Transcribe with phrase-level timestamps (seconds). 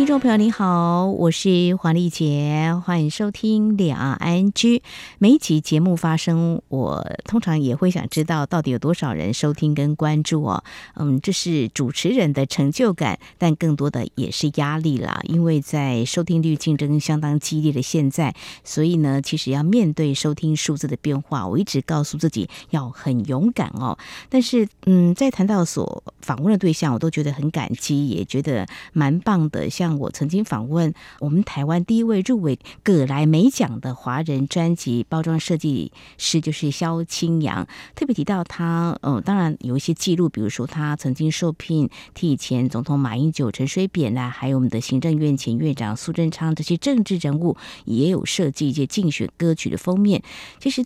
[0.00, 4.80] 听众朋友你好，我是黄丽杰，欢迎收听两岸 ING。
[5.18, 10.64] 每一集节目发生，我通常也会想知道到底有多少人收听跟关注哦。
[10.94, 15.20] 嗯，这是主持人的成就感，但更多的也是压力啦。
[15.24, 23.98] 因为在收听率竞争相当激烈的现在，所以呢，其实要面对收听数字的变化，我一直告诉自己要很勇敢哦。
[24.30, 29.89] 但是，嗯，在谈到所访问的对象，我都觉得很感激，也觉得蛮棒的，像。
[29.98, 50.22] 我曾经访问我们台湾第一位入围葛莱美奖的华人专辑包装设计师，就是萧清扬，特别提到他，嗯，当然有一些记录，比如说他曾经受聘替以前总统马英九、陈水扁呐，还有我们的行政院前院长苏贞昌这些政治人物，也有设计一些竞选歌曲的封面，
[50.58, 50.84] 其实。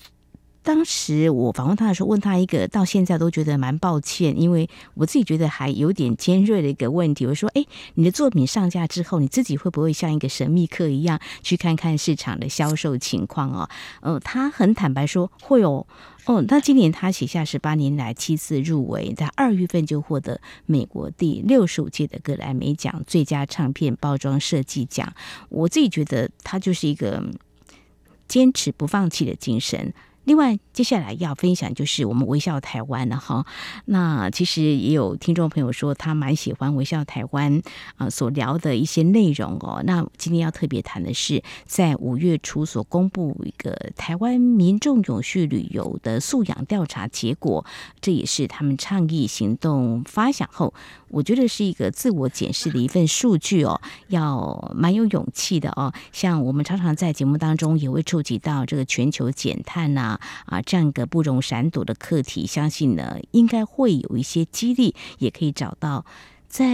[0.65, 7.27] 当时我访问他的时候，问他一个到现在都觉得蛮抱歉，因为我自己觉得还有点尖锐的一个问题。
[7.27, 13.70] 我说：“哎，你的作品上架之后，你自己会不会像一个神秘客一样去看看市场的销售情况啊？”
[14.01, 15.87] 呃，他很坦白说会哦。
[16.25, 25.12] 哦，那今年他写下十八年来七次入围，在二月份就获得美国第六十五届的格莱美奖最佳唱片包装设计奖。
[25.51, 27.23] 我自己觉得他就是一个
[28.27, 29.92] 坚持不放弃的精神。
[30.25, 33.47] 另外，接下来要分享就是我们微笑台湾了哈。
[33.84, 37.62] 那其实也有听众朋友说他蛮喜欢微笑台湾
[37.97, 39.83] 啊所聊的一些内容哦。
[39.84, 47.64] 那今天要特别谈的是，在五月初所公布一个台湾民众永续旅游的素养调查结果，
[48.00, 50.72] 这也是他们倡议行动发想后，
[51.15, 55.93] 我觉得是一个自我检视的一份数据哦，要蛮有勇气的哦。
[56.11, 60.19] 像我们常常在节目当中也会触及到这个全球减碳呐。
[60.47, 66.05] 啊，这样一个不容闪躲的课题，相信呢，应该会有一些激励，也可以找到
[66.55, 66.65] 在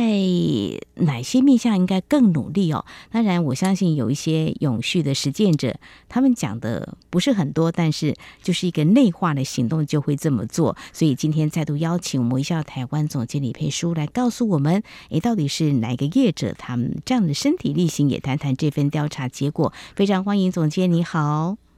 [0.97, 2.85] 哪些面向应该更努力哦。
[3.11, 5.75] 当然，我相信有一些永续的实践者，
[6.07, 10.77] 他们讲的不是很多，但是就是一个内化的行动就会这么做。
[10.93, 19.73] 所以今天再度邀请我们微笑台湾总监李佩书来告诉我们，诶，到底是哪个业者他们这样的身体力行，也谈谈这份调查结果。
[19.97, 21.70] 非常欢迎总监，你好。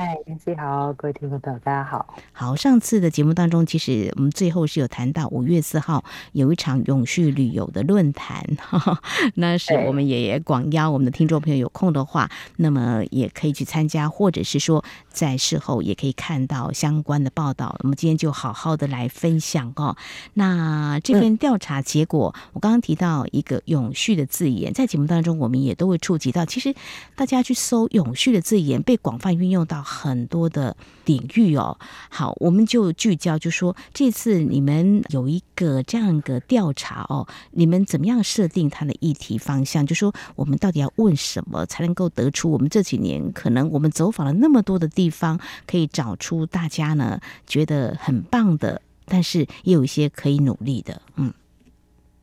[0.00, 2.14] 嗨，林姐好，各位听众朋友，大家好。
[2.30, 8.44] 好，上次的节目当中，其实我们最后是有谈到五月四号有一场永续旅游的论坛，
[9.34, 14.84] 那是我们也广邀我们的听众朋友有空的话，那么也可以去参加，或者是说
[15.18, 17.76] 在事后也可以看到相关的报道。
[17.82, 19.96] 我们今天就好好的来分享哦。
[20.34, 26.46] 那这份调查结果，我刚刚提到一个永续的字眼，在节目当中我们也都会触及到。
[26.46, 26.72] 其实
[27.16, 29.82] 大家去搜永续的字眼，被广泛运用到。
[29.88, 31.78] 很多的领域哦，
[32.10, 39.86] 好，我们就聚焦，就说这次你们有一个这样一个调查哦，你们怎么样设定它的议题方向？
[39.86, 51.32] 就说我们到底要问什么，才能够得出我们这几年可能我们走访了那么多的地方，可以找出大家呢觉得很棒的，但是也有一些可以努力的，嗯。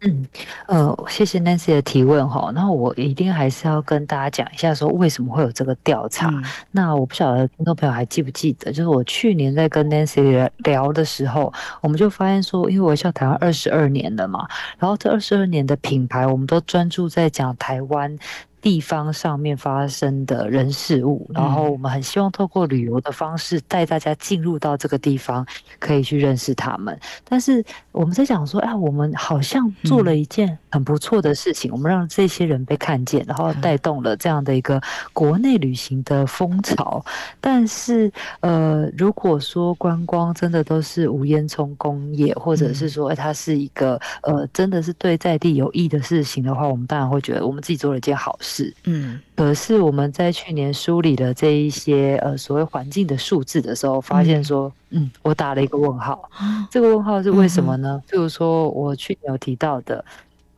[0.01, 0.28] 嗯，
[0.68, 2.51] 呃，谢谢 Nancy 的提问哈。
[2.53, 6.28] 那我一定还是要跟大家讲一下，说为什么会有这个调查。
[6.28, 11.51] 嗯、那我不晓得听众朋友还记不记得，就是我去年在跟 Nancy 聊的时候，
[11.81, 14.45] 我们就发现说，因为我笑台湾二十二年了嘛，
[14.78, 18.16] 然后这二十二年的品牌，我们都专注在讲台湾。
[18.65, 25.45] 地方上面发生的人事物，然后我们很希望透过旅游的方式带大家进入到这个地方，
[25.77, 26.99] 可以去认识他们。
[27.23, 34.81] 但是我们在讲说，哎，我们好像做了一件很不错的事情，我们让这些人被看见，然后带动了这样的一个
[35.13, 37.05] 国内旅行的风潮。
[37.39, 48.55] 但是，呃，如果说观光真的都是无烟囱工业，或者是说，哎，它是一个呃，真的是对在地有益的事情的话，我们当然会觉得我们自己做了一件好事。
[48.56, 56.30] 是，嗯，可是我们在去年梳理了这一些呃所谓环境的数字的时候，发现说，嗯，我打了一个问号。
[56.72, 58.02] 这个问号是为什么呢？
[58.10, 60.06] 譬如说我去年有提到的，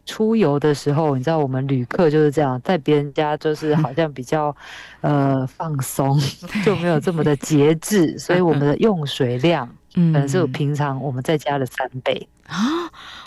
[0.06, 4.56] 出游的时候，你知道我们旅客就是这样，在别人家就是好像比较
[5.02, 6.20] 呃放松，
[6.64, 12.28] 就没有这么的节制，所以我们的用水量 可能是有平常我们在家的三倍。
[12.48, 12.58] 啊，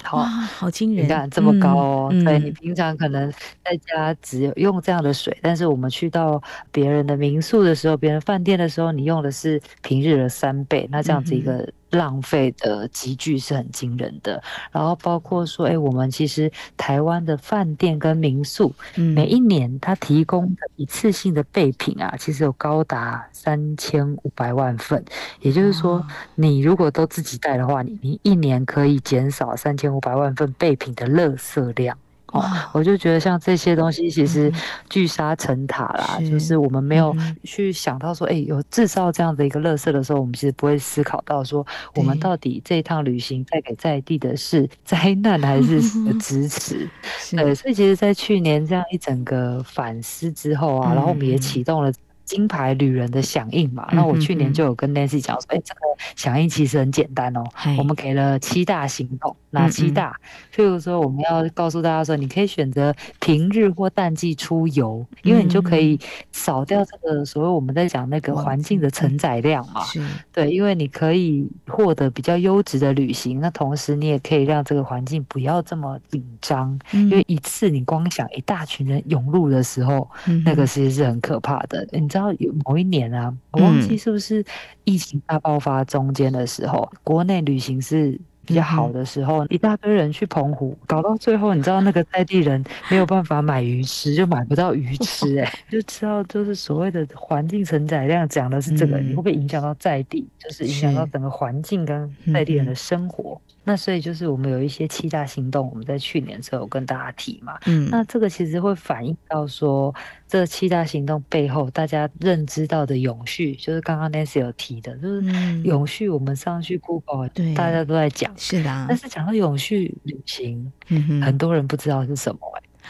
[0.03, 1.05] 好，好惊人！
[1.05, 3.31] 你看这么高哦，嗯、对你平常可能
[3.65, 11.69] 在家只有用这样的水，嗯、但是我们去到别人的民宿的时候，别人饭店的时候，你用的是平日的三倍，那这样子一个。
[11.91, 14.41] 浪费的集聚是很惊人的，
[14.71, 25.05] 然后包括说，哎，我们其实台湾的饭店跟民宿，每一年它提供的一次性的备品啊，其实有高达三千五百万份，
[25.41, 26.07] 也就是说，
[26.37, 31.99] 你如果都自己带的话，你你一年可以减少三千五百万份备品的垃圾量。
[32.27, 34.53] 哦，我就觉得像这些东西其实
[34.89, 37.13] 聚沙成塔啦，嗯、就是我们没有
[37.43, 41.67] 去想到说，哎、欸，有制造这样的一个垃圾的时候，我们其实不会思考到说，
[41.97, 45.83] 我们到底这一趟旅行带给在地的是灾难还是
[46.21, 46.89] 支持？
[47.37, 51.93] 对，所以其实，在去年这样一整个反思之后啊，然后我们也启动了。
[52.31, 55.81] 金牌旅人的响应嘛，那我去年就有跟 Nancy 讲说，哎、这个
[56.15, 57.43] 响应其实很简单哦、
[57.77, 60.19] 我们给了七大行动，哪七大？
[60.55, 65.99] 譬、如说，我们要告诉大家说，你可以选择平日或淡季出游，因为你就可以
[66.33, 69.65] 少掉这个所谓我们在讲那个环境的承载量。
[69.69, 69.83] 嘛。
[69.85, 82.31] 是，对，因为你可以获得比较优质的旅行，那同时你也可以让这个环境不要这么紧张，嗯、因为一次你光想一大群人涌入的时候，嗯、那个其实是很可怕的，你知道。
[82.39, 84.43] 有某一年啊，我忘记是不是
[84.85, 88.19] 疫情大爆发中间的时候，嗯、国内旅行是
[88.51, 103.41] 比较好的时候，嗯、一大堆人去澎湖，搞到最后，你知道那个在地人没有办法买鱼吃，就买不到鱼吃、欸， 哎，就知道就是所谓的环境承载量讲的是这个，嗯、你会不会影响到在地，就是影响到整个环境跟在地人的生活？
[103.71, 109.95] 那所以就是我们有一些七大行动，我们在去年的时候有跟大家提嘛，嗯，那这个其实会反映到说，
[110.27, 116.09] 这七大行动背后大家认知到的永续，就是刚刚 Nancy 有提的，就是永续。
[116.09, 118.87] 我们上去 Google，对，大家都在讲，是的。
[118.89, 122.41] 但是讲到永续旅行，嗯哼，很多人不知道是什么。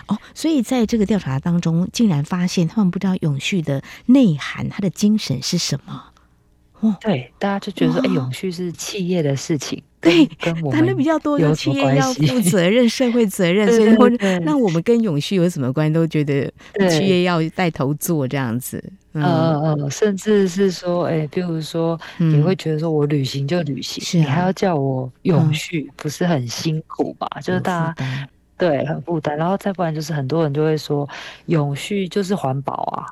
[0.07, 6.10] 哦，所以在这个调查当中，竟然发现他们不知道永续的内涵，它的精神是什么？
[6.81, 9.83] 哦，对，大家就觉得说，哎，永续是企业的事情。
[10.01, 10.25] 对，
[10.73, 14.09] 谈的比较多，有企业要负责任、社会责任， 所以说，
[14.45, 15.93] 那我们跟永续有什么关系？
[15.93, 16.51] 都觉得
[16.89, 18.83] 企业要带头做这样子。
[19.13, 27.29] 嗯嗯，甚至是说，哎，比如说，你会觉得说我旅行就旅行，你还要叫我永续，不是很辛苦吧？
[27.43, 31.07] 就是大家对很负担，然后再不然就是很多人就会说，
[31.47, 33.05] 永续就是环保啊，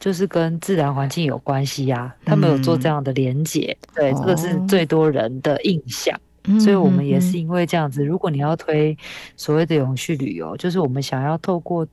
[0.00, 2.12] 就是跟自然环境有关系呀。
[2.24, 6.18] 他们有做这样的连结，对，这个是最多人的印象。
[6.58, 8.04] 所以，我们也是因为这样子。
[8.04, 8.96] 如果你要推
[9.36, 11.86] 所谓的永续旅游，就是我们想要透过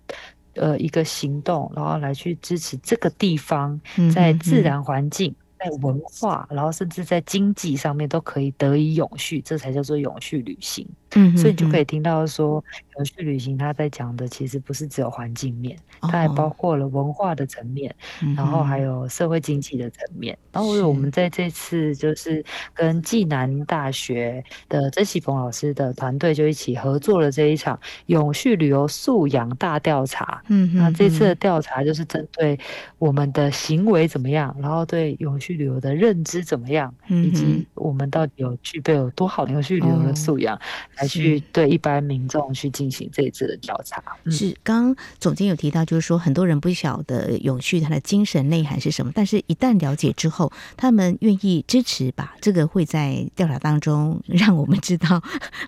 [0.56, 3.80] 呃一个行动，然后来去支持这个地方
[4.15, 5.36] 在自然环境。
[5.59, 10.88] 在文化，然后甚至在经济上面都可以得以永续，这才叫做永续旅行。
[11.15, 12.63] 嗯，所以你就可以听到说，
[12.98, 17.94] 永续旅行它在讲的其实不是只有环境面，它还包括了文化的层面，
[18.36, 20.38] 然后还有社会经济的层面。
[20.51, 22.44] 然后我们在这次就是
[22.74, 30.42] 跟暨南大学的曾启鹏老师的团队就一起合作了这一场永续旅游素养大调查。
[30.48, 32.59] 嗯，那这次的调查就是针对
[32.98, 40.59] 我们的行为怎么样，然后对永续旅游的认知怎么样，以及我们到底有具备有多好的永续旅游的素养，
[41.00, 44.04] 来去对一般民众去进行这一次的调查。
[44.30, 52.36] 是，刚刚总监有提到，就是说很多人不晓得永续它的精神内涵是什么，但是一旦了解之后，他们愿意支持吧？
[52.42, 55.22] 这个会在调查当中 让我们知道，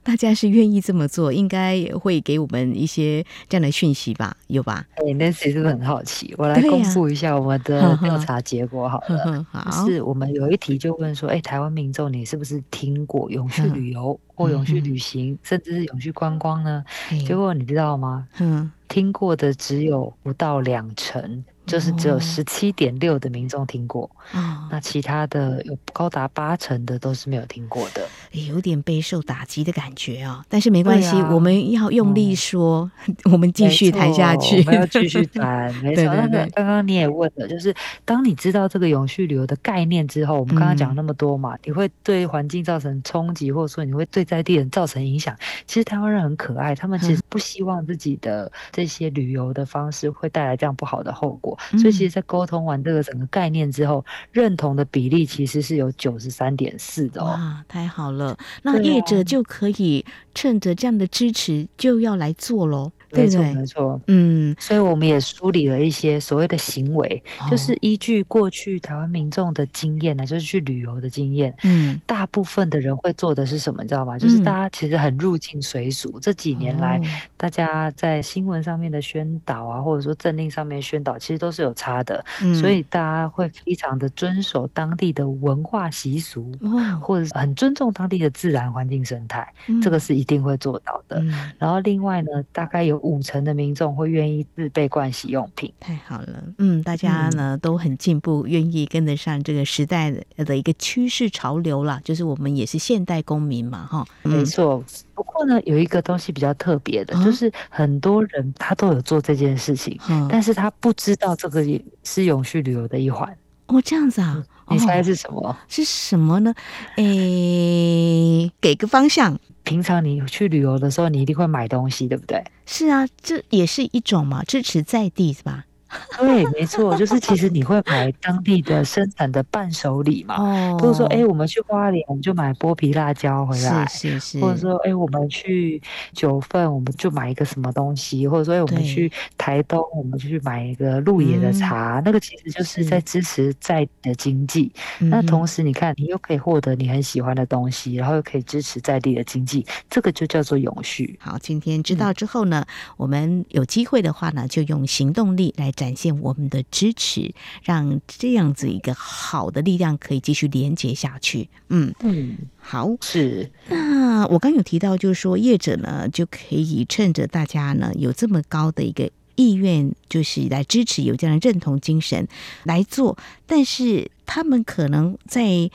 [0.04, 4.36] 大家是愿意这么做，应该也会给我们一些这样的讯息吧？
[4.48, 4.86] 有吧？
[4.96, 6.34] 哎，Nancy 是不是很好奇？
[6.38, 9.46] 我来公布一下我们的调查结果好了。
[9.52, 9.86] 好。
[9.86, 16.82] 是我们有一题就问说，哎，台湾民众，你是不是听过永续旅游或永续旅行，甚至是永续观光呢？
[17.28, 18.26] 结果你知道吗？
[18.40, 21.44] 嗯，听过的只有不到两成。
[21.70, 30.46] 就是只有十七点六的民众听过，哦、那其他的有高达八成的都是没有听过的，有点备受打击的感觉啊、哦。
[30.50, 35.72] 但是没关系，啊、我们要用力说，嗯、 我们继续谈下去，我们要继续谈。
[35.84, 37.74] 没错，对刚刚你也问了，就是
[38.04, 45.36] 当你知道这个永续旅游的概念之后，我们刚刚讲那么多嘛，嗯、你会对环境造成冲击，或者说你会对在地人造成影响。
[45.68, 51.58] 其实台湾人很可爱，他们其实不希望自己的这些旅游的方式会带来这样不好的后果。
[51.72, 57.26] 所以，其实，在沟通完这个整个概念之后，认同的比例其实是有九十三点四的哦。
[57.26, 58.38] 哇，太好了！
[58.64, 62.92] 那业者就可以趁着这样的支持，就要来做喽。
[63.12, 74.18] 没错没错，嗯，所以我们也梳理了一些所谓的行为，哦、就是依据过去台湾民众的经验呢，就是去旅游的经验，嗯，大部分的人会做的是什么，你知道吗？
[74.18, 77.02] 嗯、就是大家其实很入境随俗，这几年来、哦、
[77.38, 91.20] 大家在新闻上面的宣导啊，或者说政令上面宣导，其实都是有差的，嗯、所以大家会非常的遵守当地的文化习俗，哦、或者是很尊重当地的自然环境生态，嗯、这个是一定会做到的。
[91.22, 96.44] 嗯、然后另外呢，大概有五成的民众会愿意自备盥洗用品，太好了。
[96.58, 102.00] 嗯，大家呢、嗯、都很进步，愿意跟得上这个时代的一个趋势潮流啦。
[102.04, 104.84] 就是我们也是现代公民嘛，哈、嗯，没错。
[105.14, 113.36] 不过呢，有一个东西比较特别的，嗯、就是很多人他都有做这件事情，嗯、但是他不知道这个也是永续旅游的一环。
[113.70, 114.44] 哦，这样子啊？
[114.70, 115.40] 你猜是什么？
[115.50, 116.54] 哦、是什么呢？
[116.98, 119.40] 诶，给个方向。
[119.64, 122.44] 平常你去旅游的时候，你一定会买东西，对不对？
[122.66, 125.66] 是啊，这也是一种嘛，支持在地是吧？
[126.20, 130.36] 对，没错，就是其实你会买当地的生产的伴手礼嘛。
[130.38, 130.78] 哦。
[130.80, 133.86] 比如说，哎，我们去花莲，我们就买剥皮辣椒回来。
[133.88, 134.40] 是是是。
[134.40, 135.82] 或者说，哎，我们去
[136.14, 138.28] 九份，我们就买一个什么东西。
[138.28, 142.00] 或者说，哎，我们去台东，我们就去买一个鹿野的茶。
[142.06, 144.72] 那个其实就是在支持在地的经济。
[145.00, 151.18] 那同时，你看，你又可以获得你很喜欢的东西，然后又可以支持在地的经济，这个就叫做永续。
[151.20, 152.64] 好，今天知道之后呢，
[152.96, 155.72] 我们有机会的话呢，就用行动力来。
[155.80, 157.34] 展现我们的支持，
[157.64, 161.48] 让这样子一个好的力量可以继续连接下去。
[161.70, 163.50] 嗯嗯，好是。
[163.70, 172.28] 那我刚有提到，就是说业者呢就可以趁着大家呢有这么高的一个意愿，就是来支持，有这样的认同精神
[172.66, 175.72] 来做，但是他们可能在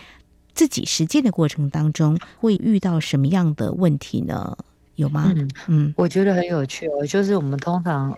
[0.52, 4.58] 自己实践的过程当中会遇到什么样的问题呢？
[4.96, 5.32] 有吗？
[5.36, 8.14] 嗯嗯，我觉得很有趣哦，就是我们通常。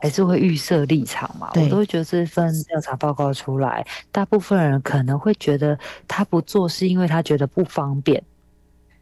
[0.00, 1.50] 还是会预设立场嘛？
[1.52, 8.22] 对我都会觉得这份调查报告出来，大部分人可能会觉得他不做是因为他觉得不方便，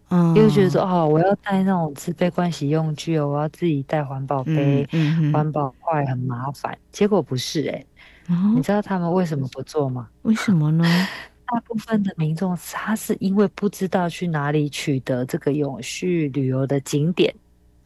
[0.08, 6.78] 嗯，又觉得说哦，我要带那种自备盥洗用具哦，我要自己带环保杯，嗯，环、嗯、保筷很麻烦。
[6.90, 7.86] 结果不是哎、欸，
[8.28, 10.08] 哦、你知道他们为什么不做吗？
[10.22, 10.84] 为什么呢？
[11.52, 17.34] 大部分的民众他是因为不知道去哪里取得这个永续旅游的景点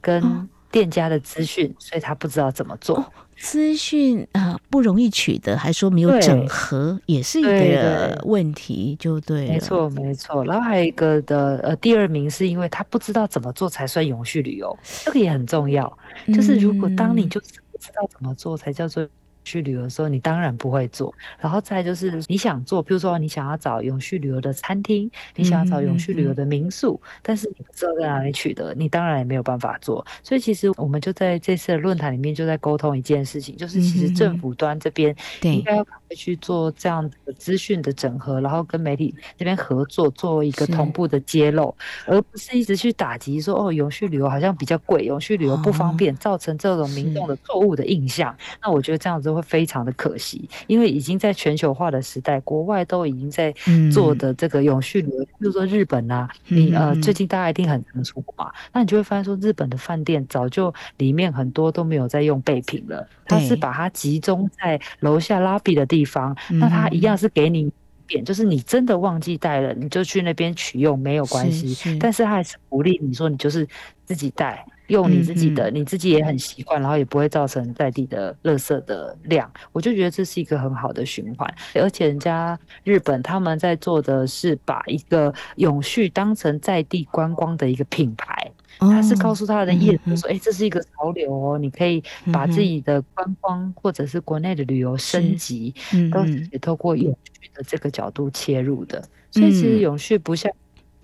[0.00, 0.46] 跟、哦。
[0.68, 2.98] 店家的资讯，所以他不知道怎么做。
[2.98, 9.48] 哦、资讯啊不容易取得，还说没有整合，也是一个问题，就对。
[9.48, 10.44] 没错，没错。
[10.44, 15.90] 然后还有一个的呃，第二名是因为他不知道怎么做才算永续旅游，这个也很重要。
[16.34, 19.08] 就是如果当你就是不知道怎么做才叫做。
[19.46, 21.14] 去旅游的时候，你当然不会做。
[21.38, 30.04] 然后再就是你想做，比如说你想要找永续旅游的餐厅，你想要找永续旅游的民宿，但是你不知道在哪里取得，你当然也没有办法做。
[30.24, 41.72] 所以其实我们就在这次的论坛里面就在沟通一件事情，就是其实政府端这边应该要去做这样的资讯的整合，然后跟媒体这边合作，做一个同步的揭露，
[42.06, 48.36] 而不是一直去打击说哦，永续旅游好像比较贵，永续旅游不方便，哦、造成这种民众的错误的印象。
[48.60, 49.35] 那我觉得这样子。
[49.36, 53.54] 会非常的可惜，因为已经在全球化的时代，国外都已经在
[53.92, 67.70] 做的这个永续旅游，比如说日本啊，你呃最近大家一定很常出国嘛，那你就会发现说，日本的饭店早就里面很多都没有在用备品了，它是把它集中在楼下 lobby 的地方，那它一样是给你
[68.08, 73.68] 点，就是你真的忘记带了，你就去那边取用没有关系，但是它还是鼓励你说你就是
[74.04, 74.64] 自己带。
[74.88, 81.52] 用你自己的，你自己也很习惯，然后也不会造成在地的垃圾的量，我就觉得这是一个很好的循环。
[81.74, 92.02] 而且人家日本他们在做的是把一个永续当成在地观光的一个品牌，他是告诉他的业主说，哎、嗯欸，这是一个潮流哦，你可以
[92.32, 99.02] 把自己的观光或者是国内的旅游升级，嗯、都是也透过永续的这个角度切入的。
[99.30, 100.50] 所以其实永续不像。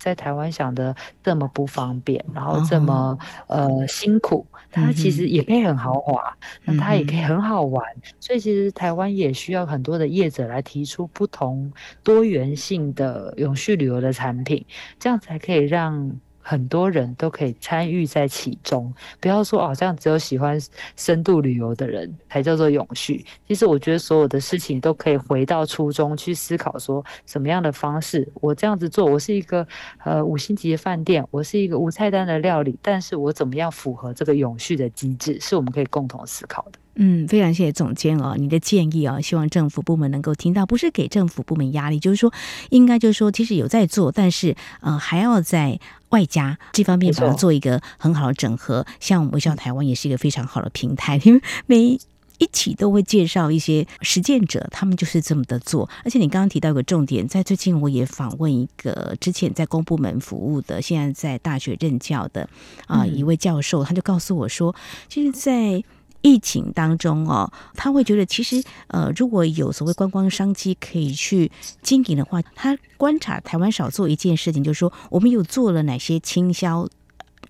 [0.03, 0.93] 在台湾想的
[1.23, 3.17] 这么不方便，然后这么、
[3.47, 6.21] 哦、呃辛苦，它其实也可以很豪华，
[6.65, 7.81] 那、嗯、它也可以很好玩。
[7.95, 11.71] 嗯、所以其实台湾也需要很多的业者来提出不同
[12.03, 14.65] 多元性的永续旅游的产品，
[14.99, 16.11] 这样才可以让。
[16.43, 20.59] 很多人都可以参与在其中，不要说好像只有喜欢
[20.97, 23.25] 深度旅游的人才叫做永续。
[23.47, 29.65] 其实我觉得所有的事情都可以回到初衷去思考，说什么样的方式我这样子做，我是一个
[30.03, 36.82] 呃五星级的饭店，我是一个无菜单的料理，但是我怎么样符合这个永续的机制，是我们可以共同思考的。
[36.95, 42.31] 嗯，非常谢谢总监哦，你的建议哦，希望政府部门能够听到，不是给政府部门压力，就是说
[42.69, 48.85] 应该就是说，其实有在做，但是呃还要在外加这方面把它做一个很好的整合。
[48.99, 51.99] 像微笑台湾也是一个非常好的平台，因为每
[52.39, 55.89] 一起都会介绍一些实践者，他们就是这么的做。
[56.03, 62.47] 而且你刚刚提到一个重点，在最近我也访问一个之前在公部门服务的，现在在大学任教的
[62.85, 64.75] 啊、呃、一位教授，他就告诉我说，
[65.07, 65.83] 其实，在
[66.23, 71.51] 疫情当中哦，他会觉得其实呃，如果有所谓观光商机可以去
[71.81, 76.87] 经营的话，他观察台湾少做一件事情，就是说我们有做了哪些倾销，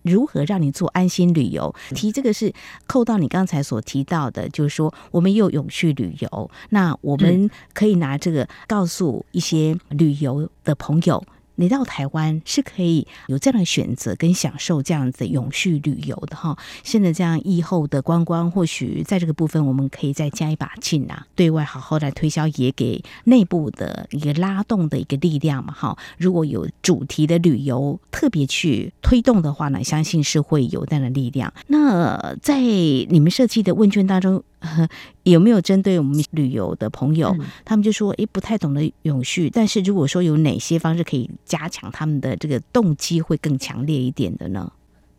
[0.01, 1.73] 如何让你做安心旅游？
[1.93, 2.51] 提这个是
[2.87, 11.23] 扣到你刚才所提到的，就是说我们有永续旅游，那我们可以拿这个告诉一些旅游的朋友。
[11.55, 16.57] 你到台湾是可以有这样的选择跟享受这样子永续旅游的哈。
[16.83, 25.97] 现在这样疫后的观光，或许在这个部分我们可以再加一把劲啊，对外好好来推销，也给内部的一个拉动的一个力量嘛哈。
[26.17, 31.53] 如果有主题的旅游特别去推动的话呢，相信是会有这样的力量。
[31.67, 34.43] 那在你们设计的问卷当中。
[35.23, 44.71] 有没有针对我们旅游的朋友，嗯、他们就说，诶，不太懂得永续，但是如果说有哪些方式可以加强他们的这个动机，会更强烈一点的呢？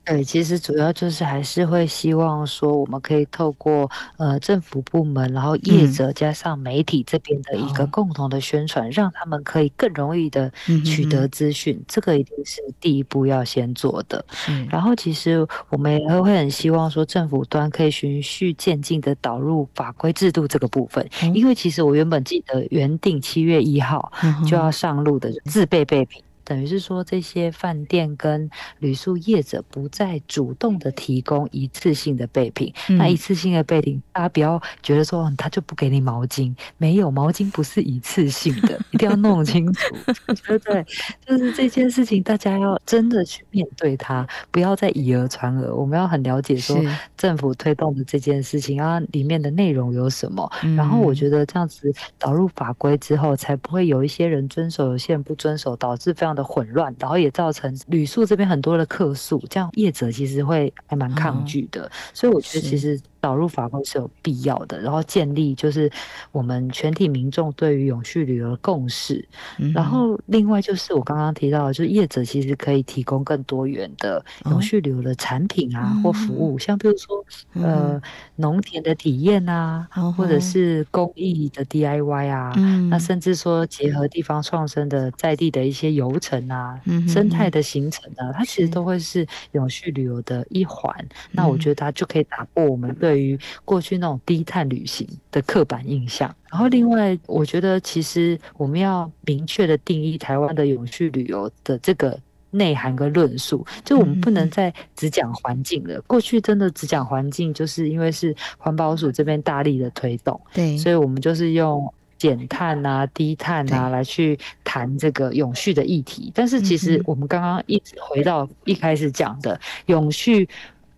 [0.05, 10.53] 对，其实主要就是还是会希望说，我们可以透过呃政府部门，然后业者加上媒体这边的一个共同的宣传，嗯、让他们可以更容易的
[10.85, 11.83] 取得资讯。
[11.89, 14.23] 这个一定是第一步要先做的。
[14.49, 24.13] 嗯、然后其实我们也会很希望说，政府端可以循序渐进的导入法规制度这个部分，嗯、因为其实我原本记得原定七月一号
[24.47, 26.23] 就要上路的自备备品。
[26.45, 28.49] 等于是说，这些饭店跟
[28.79, 32.73] 旅宿业者不再主动的提供一次性的备品。
[32.89, 39.95] 嗯、那一次性的备品，大家不要觉得说他就不给你毛巾，没有毛巾不是一次性的，一定要弄清楚，
[40.47, 40.85] 对不对？
[41.27, 45.75] 就是这件事情，大家要真的去面对它，不要再以讹传讹。
[45.75, 46.77] 我们要很了解说
[47.17, 50.51] 政府推动的这件事情啊，里面的内容有什么。
[50.63, 63.01] 嗯、然后我觉得这样子导入法规之后，才不会有一些人遵守，有些人不遵守，导致非常的混乱，然后也造成旅宿这边很多的客诉，这样业者其实会还蛮抗拒的，哦、所以我觉得其实。
[63.25, 65.91] 导入法规是有必要的，然后建立就是
[66.31, 69.27] 我们全体民众对于永续旅游的共识。
[69.59, 77.99] 嗯、然后另外就是我刚刚提到的，就是业者其实可以提供更多元的永续旅游的产品啊、哦、或服务，嗯、像比如说呃
[78.37, 90.95] 农田的体验啊，嗯、或者是公益的 DIY 啊，嗯、那甚至说结合地方创生的在地的一些游程啊、嗯、生态的形成啊，它其实都会是永续旅游的一环。
[91.31, 102.19] 那我觉得它就可以打破我们对对于过去那种低碳旅行的刻板印象，然后另外，我觉得其实我们要明确的定义台湾的永续旅游的这个
[102.51, 106.01] 内涵跟论述，就我们不能再只讲环境了。
[106.09, 116.33] 过去真的只讲环境，就是因为是环保署这边大力的推动，对，所以我们就是用减碳啊、低碳啊来去谈这个永续的议题。
[116.35, 120.49] 但是其实我们刚刚一直回到一开始讲的永续，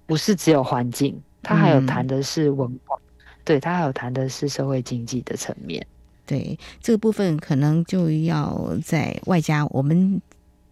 [0.06, 1.20] 不是只有环境。
[1.46, 3.00] 他还有谈的是文化，嗯、
[3.44, 5.86] 对，他还有谈的是社会经济的层面，
[6.26, 10.20] 对，这个部分可能就要在外加我们。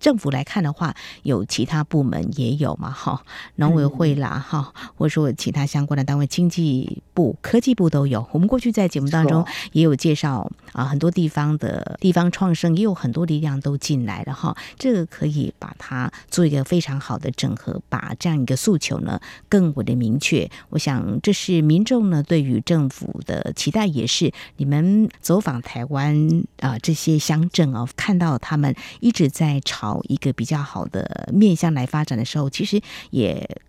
[0.01, 3.23] 政府来看的话，有其他部门也有嘛，哈，
[3.57, 8.27] 农委会啦，哈、嗯，或者说其他相关的单位，经济部、科技部都有。
[8.33, 20.51] 我们过去在节目当中也有介绍啊，很多地方的地方创生也有很多力量都进来了，哈，这个可以把它做一个非常好的整合，把这样一个诉求呢更为的明确。
[20.69, 29.94] 我想这是民众呢对于政府的期待，也是你们走访台湾啊这些乡镇啊，看到他们一直在朝。
[30.05, 32.81] 一个比较好的面向来发展的时候，其实
[33.11, 33.61] 也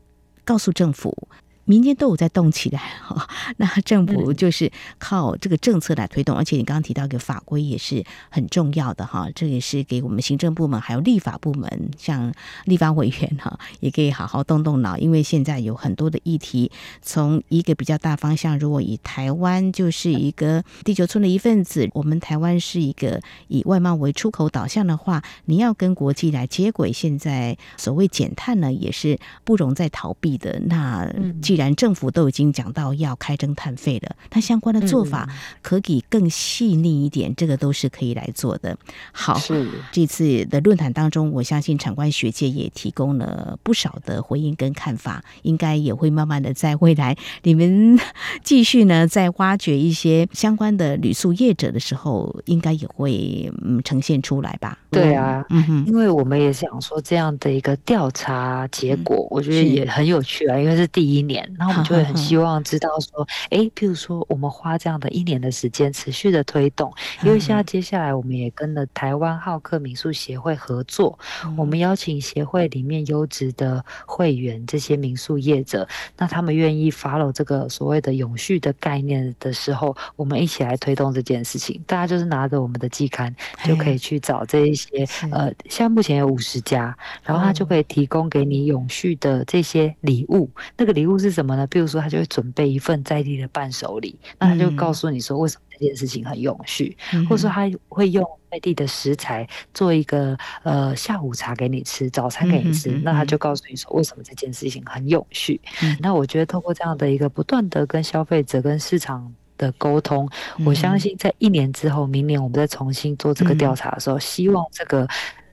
[0.43, 1.27] 告诉政府。
[1.65, 12.33] 民间都有在动起来 哈，那政府就是靠这个政策来推动，而且你刚刚提到一个法规也是很重要的哈，这也是给我们行政部门还有立法部门，像
[12.65, 30.59] 立法委员哈， 也可以好好动动脑，因为现在有很多的议题，从一个比较大方向，如果以台湾就是一个地球村的一份子，我们台湾是一个以外贸为出口导向的话，你要跟国际来接轨，现在所谓减碳呢，也是不容再逃避的。
[30.67, 35.29] 那既既然政府都已经讲到要开征碳费了，它相关的做法
[35.61, 38.77] 可以更细腻一点，嗯、这个都是可以来做的。
[39.13, 39.65] 好，是。
[39.93, 47.97] 这次的论坛当中，我相信产官学界也提供了不少的回应跟看法，应该也会慢慢的在未来你们
[48.43, 54.77] 继续呢，在挖掘一些相关的旅宿业者的时候，应该也会嗯呈现出来吧？
[54.91, 55.63] 对啊，嗯。
[55.63, 71.17] 哼，因为我们也想说这样的一个调查结果，我觉得也很有趣啊，因为是第一年，那我们就会很希望知道说，哎，譬如说我们花这样的一年的时间持续的推动，因为现在接下来我们也跟了台湾好客民宿协会合作，
[71.57, 90.49] 我们邀请协会里面优质的会员这些民宿业者，那他们愿意 follow 这个所谓的永续的概念的时候，我们一起来推动这件事情，大家就是拿着我们的季刊就可以去找这一些呃，现在目前有五十家，然后他就可以提供给你永续的这些礼物。
[90.77, 91.67] 那个礼物是什么呢？
[91.67, 96.95] 比如说他就会准备一份在地的伴手礼，那他就告诉你说为什么这件事情很永续，
[97.29, 105.59] 或者说他会用在地的食材做一个呃下午茶给你吃，早餐给你吃，那他就告诉你说为什么这件事情很永续。
[105.99, 110.29] 那我觉得通过这样的一个不断的跟消费者跟市场的沟通，
[110.65, 115.07] 我相信在一年之后，明年我们再重新做这个调查的时候，希望这个。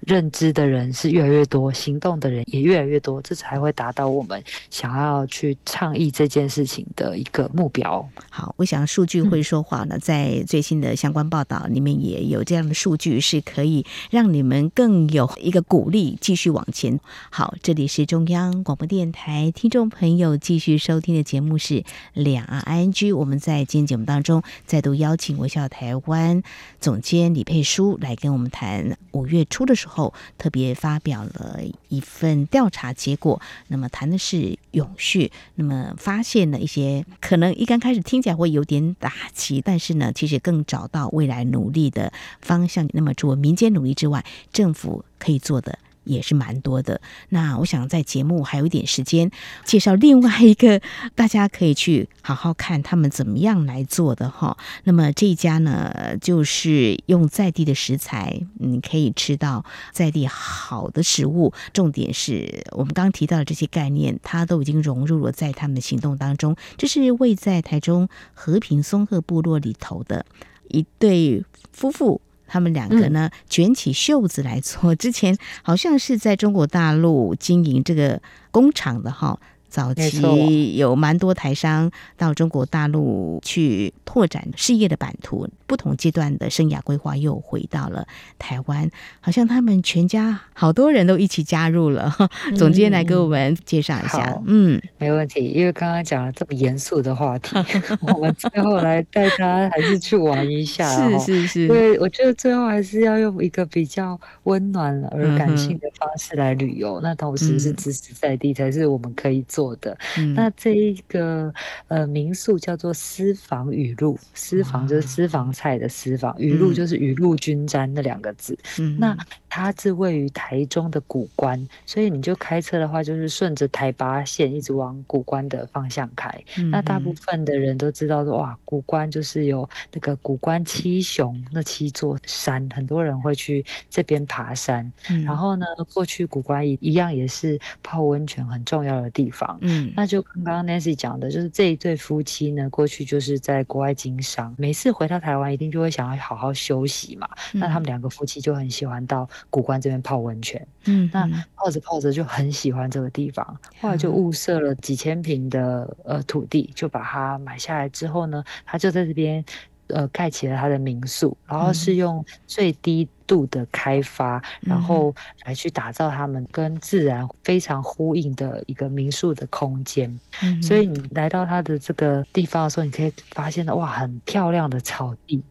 [0.06, 8.04] 认知的人是越来越多，行动的人也越来越多，这才会达到我们想要去倡议这件事情的一个目标。
[8.28, 16.98] 好，我想数据会说话呢，在最新的相关报道里面也有这样的数据，是可以让你们更有一个鼓励，继续往前。
[17.30, 26.42] 好，这里是中央广播电台听众朋友继续收听的节目是两岸 ING，我们在今天节目当中再度邀请微笑台湾
[26.80, 29.91] 总监李佩书来跟我们谈五月初的时候。
[29.92, 42.88] 后特别发表了一份调查结果，那么谈的是永续，那么发现了一些可能一刚开始听起来会有点打击，但是呢，其实更找到未来努力的方向。
[42.92, 45.78] 那么除了民间努力之外，政府可以做的。
[46.04, 47.00] 也是蛮多的。
[47.28, 49.30] 那我想在节目还有一点时间，
[49.64, 50.80] 介绍另外一个
[51.14, 54.56] 大家可以去好好看他们怎么样来做的哈。
[54.84, 61.52] 那么这一家呢，就是用在地的食材，你可以吃到在地好的食物。
[61.72, 66.56] 重点是我们刚提到的这些概念，它都已经融入了在他们的行动当中。
[66.76, 70.26] 这是位在台中和平松鹤部落里头的
[70.68, 72.20] 一对夫妇。
[72.52, 74.94] 他们两个呢，卷起袖子来做。
[74.94, 79.40] 之前好像是在中国大陆经营这个工厂的哈。
[79.72, 88.06] 早期有蛮多台商到中国大陆去拓展事业的版图，不同阶段的生涯规划又回到了
[88.38, 92.14] 台湾，好像他们全家好多人都一起加入了。
[92.54, 94.38] 总监来给我们介绍一下。
[94.46, 97.56] 嗯，没问题，因为刚刚讲了这么严肃的话题，
[98.14, 100.86] 我们最后来带他还是去玩一下。
[101.18, 109.61] 是是是，因为我觉得最后还是要用一个比较温暖而感性的方式来旅游，嗯、那同时是支持在地才是我们可以做。
[109.62, 109.96] 做的，
[110.34, 111.52] 那这一个
[111.86, 118.58] 呃民宿叫做私房雨露，私房就是私房菜的私房，雨露就是雨露均沾那两个字。
[118.80, 119.16] 嗯，那
[119.48, 126.28] 它是位于台中的古关，所以你就开车的话，就是顺着台八线一直往古关的方向开。
[126.70, 134.90] 那大部分的人都知道说，哇，古关就是有那个古关七雄那七座山，很多人会去这边爬山。
[135.24, 139.51] 然后呢，过去古关一一样也是泡温泉很重要的地方。
[139.60, 147.28] 嗯，那就刚刚 Nancy 讲的，就是这一对夫妻呢，过去就是在国外经商，每次回到台湾，一定就会想要好好休息嘛。
[147.54, 150.66] 嗯、那他们两个夫妻就很喜欢到古关这边泡温泉。
[150.86, 153.46] 嗯，那泡着泡着就很喜欢这个地方，
[153.80, 159.44] 后来就物色了几千平的呃土地，就把它买下来之后呢，他就在这边。
[159.88, 165.14] 呃，盖起了他的民宿，然后是用最低度的开发，嗯、然后
[165.46, 170.20] 来去打造他们跟自然非常呼应的一个民宿的空间。
[170.42, 175.42] 嗯、所以你来到他的这个地方的时候，你可以发现哇，很漂亮的草地。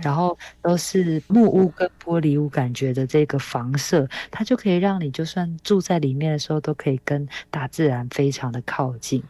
[0.00, 9.20] 然后都是木屋跟玻璃屋感觉的这个房舍，它就可以让你就算住在里面的时候，都可以跟大自然非常的靠近。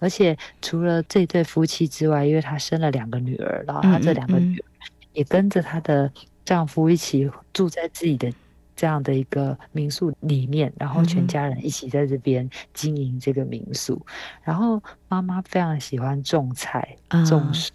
[0.00, 4.64] 而且除了这对夫妻之外，因为他生了两个女儿，然后他这两个女儿
[5.12, 6.10] 也跟着他的
[6.44, 8.32] 丈夫一起住在自己的
[8.74, 14.00] 这样的一个民宿里面，然后全家人一起在这边经营这个民宿。
[14.42, 17.72] 然后妈妈非常喜欢种菜、种树。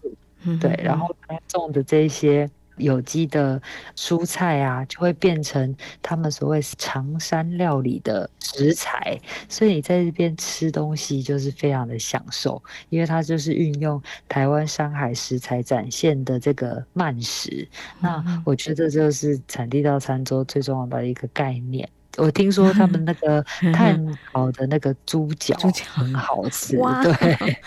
[0.61, 3.61] 对，然后他种的这些有机的
[3.95, 9.19] 蔬菜啊，就会变成他们所谓长山料理的食材。
[9.49, 17.67] 所以你在这边吃东西就是非常的享受，因为它就是运用台湾山海食材展现的这个慢食。
[17.99, 21.87] 那我觉得这就是产地到餐桌最重要的一个概念。
[22.17, 23.41] 我听说他们那个
[23.73, 23.99] 炭
[24.31, 25.55] 烤的那个猪脚
[25.93, 27.59] 很好吃，对，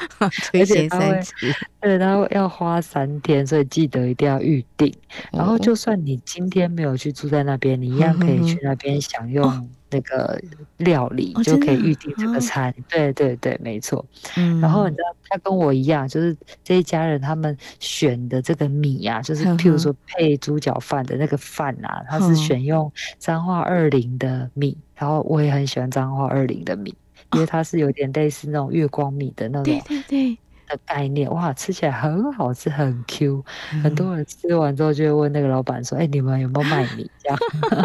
[0.61, 1.21] 而且他会，
[1.81, 4.93] 对，他会要花三天，所以记得一定要预定。
[5.33, 9.71] 然后，就算你今天没有去住在那边，你一样可以去那边享用。
[9.91, 10.41] 那个
[10.79, 14.05] 料理就可以预定这个餐，哦、对对对，没错。
[14.37, 26.95] 嗯，然后你知道他跟我一样，就是这一家人他们选的这个米啊，就是譬如说配猪脚饭的那个饭啊，他是选用彰化二零的米，然后我也很喜欢彰化二零的米，
[27.33, 29.65] 因为它是有点类似那种月光米的那种。
[29.65, 30.39] 对对对。
[30.71, 33.45] 的概念哇，吃起来很好吃，很 Q。
[33.75, 37.39] 嗯、很多人吃完之后就会问那个老板说：“哎、欸，你们有没有卖米？”这样，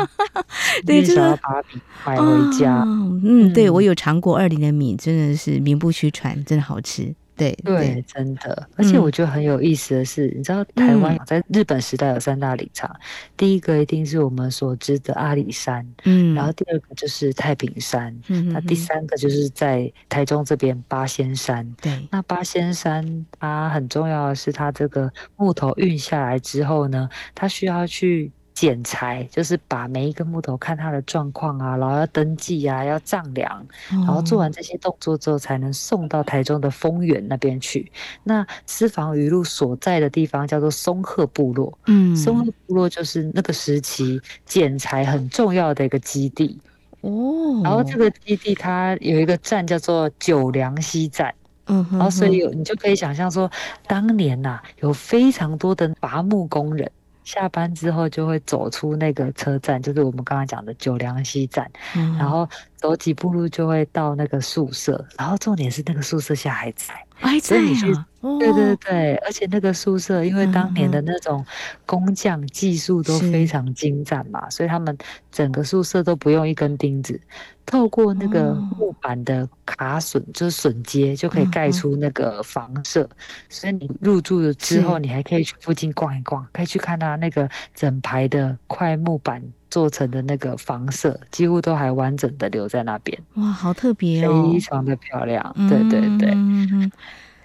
[0.86, 2.82] 对，就是把米买回家。
[2.82, 7.14] 哦、嗯，对我有尝过二零的米，真的是名不虚传，真的好吃。
[7.36, 13.00] 对对，真的，而且我觉得很有意思的是，嗯、你知道台湾在日本时代有三大林场，嗯、
[13.36, 28.32] 第一个一定是我们所知的阿里山，嗯，然后第二个就是太平山，嗯，那第三个就是在台中这边八仙山，对，那八仙山它很重要的是，它这个木头运下来之后呢，它需要去。
[28.56, 37.92] 剪裁就是把每一根木头看它的状况啊，然后要登记啊，要丈量，然后做完这些动作之后，才能送到台中的丰原那边去。
[38.24, 46.58] 那私房鱼路所在的地方叫做松鹤部落，嗯，松鹤部落就是那个时期剪裁很重要的一个基地
[47.02, 47.62] 哦。
[47.62, 53.52] 然后这个基地它有一个站叫做九良溪站，嗯然后所以你就可以想象说，
[53.86, 56.90] 当年呐、啊、有非常多的伐木工人。
[57.26, 68.08] 下班之后就会走出那个车站，就是我们刚刚讲的九良西站，嗯、然后走几步路就会到那个宿舍，然后重点是那个宿舍下还在，还在啊！
[68.40, 71.44] 对对对，而且那个宿舍因为当年的那种
[71.86, 74.96] 工匠技术都非常精湛嘛，所以他们
[75.32, 77.20] 整个宿舍都不用一根钉子。
[77.66, 83.10] 透过那个木板的卡榫，就是榫接，就可以盖出那个房舍。
[83.50, 93.20] 所以你入住了之后，你还可以去附近逛一逛，可以去看它那个整排的块木板做成的那个房舍，几乎都还完整的留在那边。
[93.36, 95.54] 哇，好特别哦，非常的漂亮。
[95.68, 96.34] 对对对。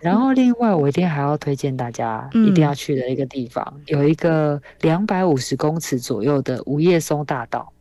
[0.00, 7.72] 然后另外，我一定还要推荐大家一定要去的一个地方，有一个两百五十公尺左右的五叶松大道。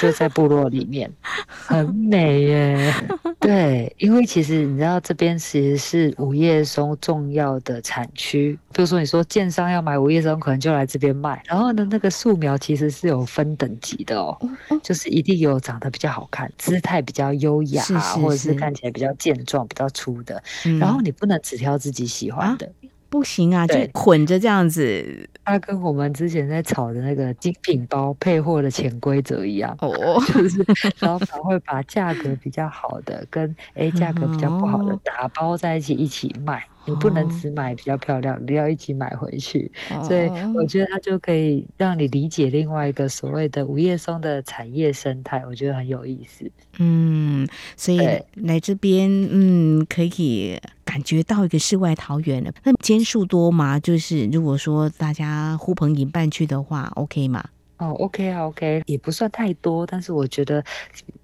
[0.00, 1.10] 就在部落里面，
[1.46, 2.94] 很美耶。
[3.38, 8.58] 对，因为其实你知道，这边其实是五叶松重要的产区。
[8.72, 11.42] 比如说，你说建商要买五叶松，可能就来这边卖。
[11.46, 14.36] 然后呢，那个树苗其实是有分等级的哦，
[14.82, 20.42] 就是一定有长得比较好看、姿态比较优雅，是是是或者是看起来比较健壮、比较粗的。
[20.80, 22.66] 然后你不能只挑自己喜欢的。
[22.66, 22.70] 啊
[23.14, 25.28] 不行啊，就捆着这样子。
[25.44, 30.64] 它跟我们之前在炒的那个精品包配货的潜规则一样哦， 就是
[30.98, 36.64] 老板会把价格比较好的跟诶价格比较不好的打包在一起一起卖。
[36.86, 39.70] 你不能只买比较漂亮，你要一起买回去。
[40.06, 46.50] 所以我觉得它就可以让你理解另外一个所谓的五叶松的产业生态，我觉得很有意思。
[46.78, 47.98] 嗯，所以
[48.34, 52.52] 来这边，嗯，可以感觉到一个世外桃源了。
[52.64, 53.78] 那间数多吗？
[53.78, 57.44] 就是如果说大家呼朋引伴去的话，OK 吗？
[57.78, 60.62] 哦，OK 啊，OK，也不算太多，但是我觉得，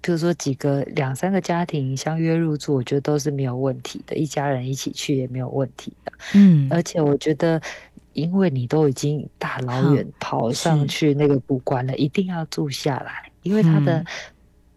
[0.01, 6.11] 比如说几个两三个家庭相约入住，我觉得都是没有问题的，一家人一起去也没有问题的。
[6.33, 7.61] 嗯，而且我觉得，
[8.13, 14.03] 因为你都已经大老远跑上去那个古关了，一定要住下来，因为它的。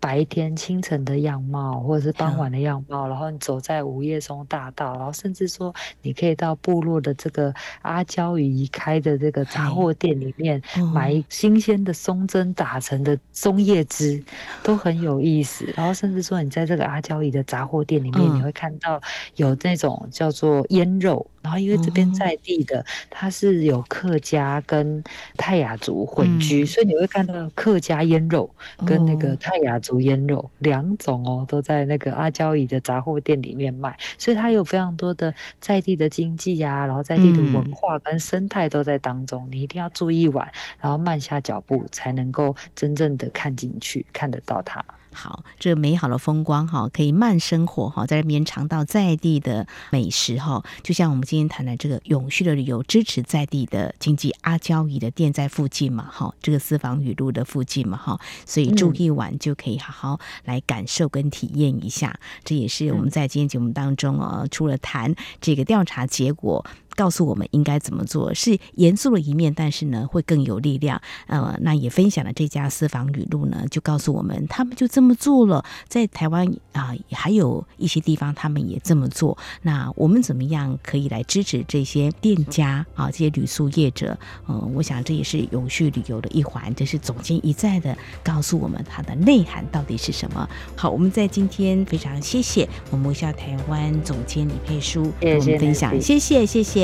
[0.04, 10.60] 白天清晨的样貌，或者是傍晚的样貌，然后你走在午夜松大道，然后甚至说你可以到部落的这个阿娇姨开的这个杂货店里面
[10.92, 14.22] 买新鲜的松针打成的松叶汁，
[14.62, 15.64] 都很有意思。
[15.74, 19.00] 然后甚至说你在这个阿娇姨的杂货店里面，你会看到
[19.36, 21.26] 有那种叫做腌肉。
[21.44, 25.04] 然后，因为这边在地的，它是有客家跟
[25.36, 28.50] 泰雅族混居，嗯、所以你会看到客家腌肉
[28.86, 39.46] 跟那个泰雅族腌肉两种哦，都在那个阿娇姨的杂货店里面卖，所以它有非常多的在地的经济呀、啊，然后在地的文化跟生态都在当中。
[39.46, 44.82] 嗯、你一定要住一晚，然后慢下脚步，才能够真正的看进去，看得到它。
[45.14, 50.62] 好，这美好的风光哈，可以慢生活哈，在这边尝到在地的美食哈。
[50.82, 54.34] 就像我们今天谈的这个永续的旅游，支持在地的经济。
[54.40, 62.18] 阿交姨的店在附近嘛，哈，这个私房雨路的附近嘛，哈，所以住一晚就可以好好来感受跟体验一下。
[62.42, 66.64] 这也是我们在今天节目当中啊，除了谈这个调查结果。
[66.94, 71.00] 告诉我们应该怎么做，是严肃的一面，但是呢，会更有力量。
[71.26, 79.36] 呃，那也分享了这家私房语录呢，就告诉我们，他们就这么做了，在台湾啊、呃，还有一些地方他们也这么做。
[79.62, 84.16] 那我们怎么样可以来支持这些店家啊，这些旅宿业者？
[84.48, 86.72] 嗯、呃，我想这也是永续旅游的一环。
[86.74, 90.48] 这是总监一再的告诉我们它的内涵到底是什么。
[90.76, 96.83] 好，我们在今天非常谢谢我们微笑台湾总监李佩书跟我们分享，谢谢谢谢。